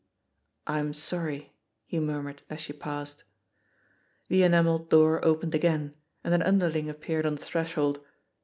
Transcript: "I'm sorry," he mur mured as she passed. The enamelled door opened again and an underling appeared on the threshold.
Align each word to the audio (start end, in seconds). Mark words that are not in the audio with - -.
"I'm 0.65 0.93
sorry," 0.93 1.53
he 1.85 1.99
mur 1.99 2.23
mured 2.23 2.41
as 2.49 2.59
she 2.59 2.73
passed. 2.73 3.23
The 4.29 4.41
enamelled 4.41 4.89
door 4.89 5.23
opened 5.23 5.53
again 5.53 5.93
and 6.23 6.33
an 6.33 6.41
underling 6.41 6.89
appeared 6.89 7.23
on 7.27 7.35
the 7.35 7.45
threshold. 7.45 8.03